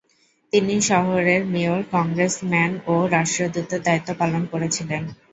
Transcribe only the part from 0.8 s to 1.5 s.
শহরের